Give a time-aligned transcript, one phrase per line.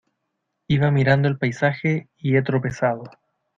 [0.67, 3.03] Iba mirando el paisaje y he tropezado.